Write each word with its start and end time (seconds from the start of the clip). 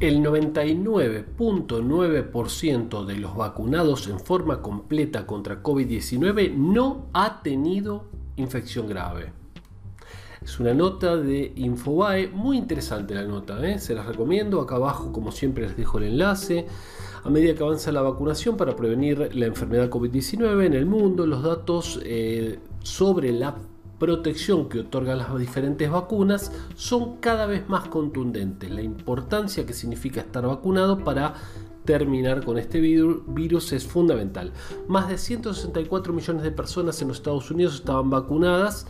El 0.00 0.22
99.9% 0.22 3.04
de 3.04 3.16
los 3.16 3.36
vacunados 3.36 4.06
en 4.06 4.20
forma 4.20 4.62
completa 4.62 5.26
contra 5.26 5.60
COVID-19 5.60 6.54
no 6.54 7.06
ha 7.12 7.42
tenido 7.42 8.04
infección 8.36 8.86
grave. 8.86 9.32
Es 10.40 10.60
una 10.60 10.72
nota 10.72 11.16
de 11.16 11.52
Infobae, 11.56 12.28
muy 12.28 12.58
interesante 12.58 13.12
la 13.12 13.24
nota, 13.24 13.58
¿eh? 13.68 13.80
se 13.80 13.92
las 13.92 14.06
recomiendo. 14.06 14.60
Acá 14.60 14.76
abajo, 14.76 15.10
como 15.10 15.32
siempre, 15.32 15.66
les 15.66 15.76
dejo 15.76 15.98
el 15.98 16.04
enlace. 16.04 16.68
A 17.24 17.28
medida 17.28 17.56
que 17.56 17.64
avanza 17.64 17.90
la 17.90 18.02
vacunación 18.02 18.56
para 18.56 18.76
prevenir 18.76 19.34
la 19.34 19.46
enfermedad 19.46 19.90
COVID-19 19.90 20.64
en 20.64 20.74
el 20.74 20.86
mundo, 20.86 21.26
los 21.26 21.42
datos 21.42 21.98
eh, 22.04 22.60
sobre 22.84 23.32
la 23.32 23.56
protección 23.98 24.68
que 24.68 24.80
otorgan 24.80 25.18
las 25.18 25.36
diferentes 25.38 25.90
vacunas 25.90 26.52
son 26.76 27.16
cada 27.16 27.46
vez 27.46 27.68
más 27.68 27.88
contundentes. 27.88 28.70
La 28.70 28.82
importancia 28.82 29.66
que 29.66 29.72
significa 29.72 30.20
estar 30.20 30.46
vacunado 30.46 31.04
para 31.04 31.34
terminar 31.84 32.44
con 32.44 32.58
este 32.58 32.80
virus 32.80 33.72
es 33.72 33.86
fundamental. 33.86 34.52
Más 34.88 35.08
de 35.08 35.16
164 35.16 36.12
millones 36.12 36.42
de 36.42 36.50
personas 36.50 37.00
en 37.00 37.08
los 37.08 37.16
Estados 37.16 37.50
Unidos 37.50 37.76
estaban 37.76 38.10
vacunadas 38.10 38.86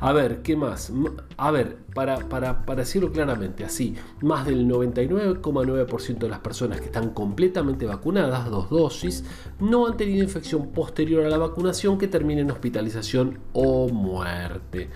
a 0.00 0.12
ver, 0.12 0.40
¿qué 0.42 0.54
más? 0.54 0.92
A 1.36 1.50
ver, 1.50 1.78
para, 1.94 2.28
para, 2.28 2.64
para 2.64 2.82
decirlo 2.82 3.10
claramente, 3.10 3.64
así, 3.64 3.96
más 4.22 4.46
del 4.46 4.68
99,9% 4.68 6.18
de 6.18 6.28
las 6.28 6.38
personas 6.38 6.78
que 6.78 6.86
están 6.86 7.10
completamente 7.10 7.86
vacunadas, 7.86 8.48
dos 8.48 8.70
dosis, 8.70 9.24
no 9.58 9.88
han 9.88 9.96
tenido 9.96 10.22
infección 10.22 10.68
posterior 10.68 11.24
a 11.24 11.28
la 11.28 11.38
vacunación 11.38 11.98
que 11.98 12.06
termine 12.06 12.42
en 12.42 12.52
hospitalización 12.52 13.40
o 13.52 13.88
muerte. 13.88 14.90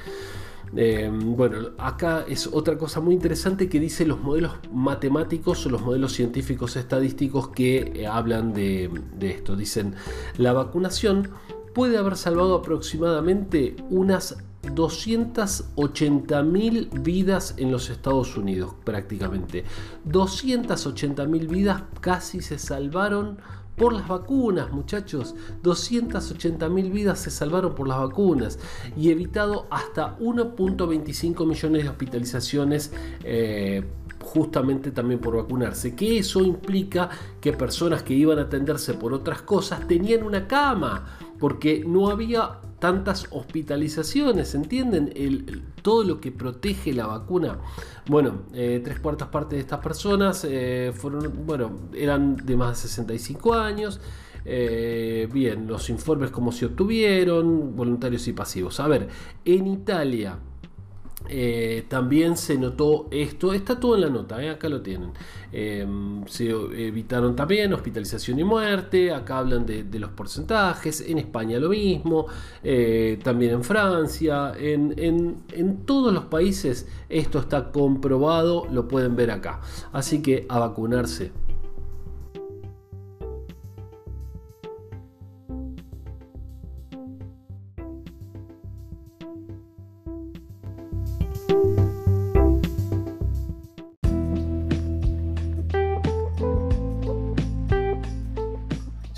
Eh, 0.77 1.11
bueno, 1.13 1.71
acá 1.79 2.25
es 2.29 2.47
otra 2.47 2.77
cosa 2.77 3.01
muy 3.01 3.15
interesante 3.15 3.69
que 3.69 3.79
dice 3.79 4.05
los 4.05 4.21
modelos 4.21 4.53
matemáticos 4.73 5.65
o 5.67 5.71
los 5.71 5.83
modelos 5.83 6.13
científicos 6.13 6.77
estadísticos 6.77 7.49
que 7.49 7.93
eh, 7.95 8.07
hablan 8.07 8.53
de, 8.53 8.91
de 9.17 9.31
esto. 9.31 9.57
Dicen, 9.57 9.95
la 10.37 10.53
vacunación 10.53 11.31
puede 11.75 11.99
haber 11.99 12.17
salvado 12.17 12.55
aproximadamente 12.55 13.77
unas 13.91 14.39
280.000 14.65 17.03
vidas 17.03 17.55
en 17.59 17.71
los 17.71 17.91
Estados 17.91 18.35
Unidos 18.37 18.75
prácticamente. 18.85 19.65
280.000 20.09 21.49
vidas 21.49 21.83
casi 22.01 22.41
se 22.41 22.59
salvaron 22.59 23.39
por 23.77 23.93
las 23.93 24.07
vacunas, 24.09 24.73
muchachos. 24.73 25.35
280.000 25.63 26.91
vidas 26.91 27.21
se 27.21 27.31
salvaron 27.31 27.75
por 27.75 27.89
las 27.89 27.99
vacunas 27.99 28.59
y 28.97 29.11
evitado 29.11 29.67
hasta 29.71 30.19
1.25 30.19 31.47
millones 31.47 31.83
de 31.83 31.89
hospitalizaciones. 31.89 32.93
Eh, 33.23 33.85
justamente 34.21 34.91
también 34.91 35.21
por 35.21 35.37
vacunarse, 35.37 35.95
que 35.95 36.19
eso 36.19 36.41
implica 36.41 37.11
que 37.41 37.53
personas 37.53 38.03
que 38.03 38.15
iban 38.15 38.39
a 38.39 38.43
atenderse 38.43 38.95
por 38.95 39.13
otras 39.13 39.43
cosas 39.43 39.87
tenían 39.87 40.23
una 40.23 40.49
cama, 40.49 41.19
porque 41.39 41.85
no 41.87 42.09
había 42.09 42.59
tantas 42.85 43.29
hospitalizaciones, 43.31 44.55
¿entienden? 44.55 45.11
El, 45.17 45.63
todo 45.81 46.05
lo 46.05 46.21
que 46.21 46.31
protege 46.31 46.93
la 46.93 47.07
vacuna. 47.07 47.59
Bueno, 48.07 48.43
eh, 48.53 48.83
tres 48.85 49.01
cuartas 49.01 49.29
partes 49.29 49.57
de 49.57 49.61
estas 49.61 49.81
personas 49.81 50.47
eh, 50.47 50.93
fueron, 50.95 51.47
bueno, 51.47 51.89
eran 51.95 52.37
de 52.37 52.55
más 52.59 52.83
de 52.83 52.89
65 52.89 53.55
años. 53.55 54.03
Eh, 54.45 55.27
bien, 55.33 55.67
los 55.67 55.89
informes 55.89 56.31
como 56.31 56.53
se 56.53 56.67
obtuvieron, 56.67 57.75
voluntarios 57.75 58.29
y 58.29 58.35
pasivos. 58.35 58.79
A 58.81 58.87
ver, 58.87 59.09
en 59.47 59.67
Italia 59.67 60.39
eh, 61.29 61.87
también 61.89 62.37
se 62.37 62.59
notó 62.59 63.09
esto, 63.11 63.55
está 63.55 63.81
todo 63.81 63.95
en 63.95 64.03
la 64.03 64.11
nota, 64.11 64.43
eh, 64.43 64.51
acá 64.51 64.69
lo 64.69 64.83
tienen. 64.83 65.13
Em, 65.53 66.27
se 66.27 66.51
evitaron 66.51 67.35
también 67.35 67.73
hospitalización 67.73 68.39
y 68.39 68.45
muerte, 68.45 69.13
acá 69.13 69.39
hablan 69.39 69.65
de, 69.65 69.85
los 69.99 70.11
porcentajes, 70.11 71.01
en 71.01 71.19
España 71.19 71.59
lo 71.59 71.71
mismo, 71.71 72.27
eh, 72.63 73.19
también 73.23 73.53
en 73.53 73.65
Francia, 73.65 74.53
en, 74.59 74.95
en 75.53 75.77
todos 75.87 76.13
los 76.13 76.25
países 76.25 76.87
esto 77.09 77.39
está 77.39 77.71
comprobado, 77.71 78.67
lo 78.71 78.89
pueden 78.89 79.17
ver 79.17 79.31
acá. 79.31 79.61
Así 79.93 80.23
que 80.23 80.47
a 80.49 80.59
vacunarse. 80.59 81.33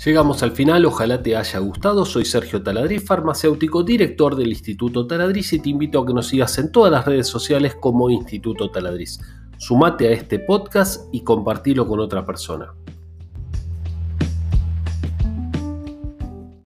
Llegamos 0.07 0.41
al 0.41 0.53
final, 0.53 0.85
ojalá 0.85 1.21
te 1.21 1.35
haya 1.35 1.59
gustado. 1.59 2.05
Soy 2.05 2.23
Sergio 2.23 2.63
Taladriz, 2.63 3.05
farmacéutico, 3.05 3.83
director 3.83 4.37
del 4.37 4.47
Instituto 4.47 5.05
Taladriz 5.05 5.51
y 5.51 5.59
te 5.59 5.67
invito 5.67 5.99
a 5.99 6.05
que 6.05 6.13
nos 6.13 6.27
sigas 6.27 6.57
en 6.59 6.71
todas 6.71 6.93
las 6.93 7.05
redes 7.05 7.27
sociales 7.27 7.75
como 7.75 8.09
Instituto 8.09 8.71
Taladriz. 8.71 9.19
Sumate 9.57 10.07
a 10.07 10.11
este 10.11 10.39
podcast 10.39 11.13
y 11.13 11.25
compartilo 11.25 11.85
con 11.85 11.99
otra 11.99 12.25
persona. 12.25 12.73